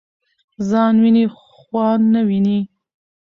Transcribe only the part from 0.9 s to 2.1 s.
وینی خوان